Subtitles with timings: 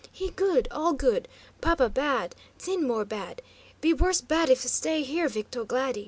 [0.11, 1.27] "He good; all good!
[1.61, 3.43] Paba bad; 'Tzin more bad;
[3.81, 5.99] be worse bad if stay here, Victo Glady."